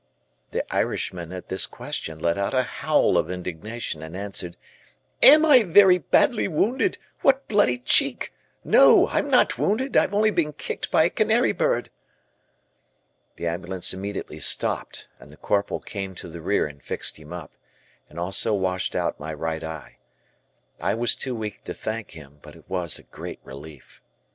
[0.49, 4.57] The Irishman, at this question, let out a howl of indignation and answered,
[5.21, 8.33] "Am I very badly wounded, what bloody cheek;
[8.63, 11.91] no, I'm not wounded, I've only been kicked by a canary bird."
[13.35, 17.51] The ambulance immediately stopped, and the Corporal came to the rear and fixed him up,
[18.09, 19.99] and also washed out my right eye.
[20.81, 24.01] I was too weak to thank him, but it was a great relief.